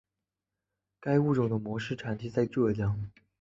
[0.99, 3.07] 该物种的模式产地在浙江。